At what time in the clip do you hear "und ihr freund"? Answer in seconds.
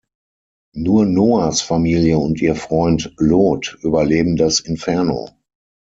2.17-3.13